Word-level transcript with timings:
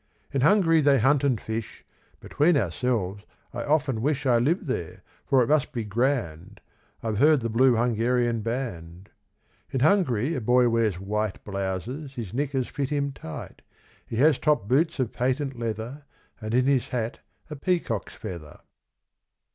In 0.31 0.41
Hungary 0.41 0.81
they 0.81 0.97
hunt 0.97 1.23
and 1.23 1.39
fish; 1.39 1.85
Between 2.21 2.57
ourselves, 2.57 3.23
I 3.53 3.63
often 3.63 4.01
wish 4.01 4.25
I 4.25 4.39
lived 4.39 4.65
there, 4.65 5.03
for 5.27 5.43
it 5.43 5.47
must 5.47 5.71
be 5.71 5.83
grand; 5.83 6.59
I've 7.03 7.19
heard 7.19 7.41
the 7.41 7.51
Blue 7.51 7.75
Hungarian 7.75 8.41
Band. 8.41 9.11
In 9.69 9.81
Hungary 9.81 10.33
a 10.33 10.41
boy 10.41 10.69
wears 10.69 10.99
white 10.99 11.43
Blouses, 11.43 12.15
his 12.15 12.33
knickers 12.33 12.67
fit 12.67 12.89
him 12.89 13.11
tight, 13.11 13.61
He 14.03 14.15
has 14.15 14.39
top 14.39 14.67
boots 14.67 14.97
of 14.97 15.13
patent 15.13 15.59
leather, 15.59 16.05
And 16.41 16.55
in 16.55 16.65
his 16.65 16.87
hat 16.87 17.19
a 17.51 17.55
peacock's 17.55 18.15
feather. 18.15 18.59